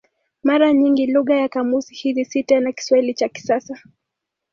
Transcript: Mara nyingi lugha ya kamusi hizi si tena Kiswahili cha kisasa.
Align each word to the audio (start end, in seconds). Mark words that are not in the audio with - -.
Mara 0.43 0.73
nyingi 0.73 1.07
lugha 1.13 1.35
ya 1.35 1.49
kamusi 1.49 1.93
hizi 1.95 2.25
si 2.25 2.43
tena 2.43 2.71
Kiswahili 2.71 3.13
cha 3.13 3.29
kisasa. 3.29 3.79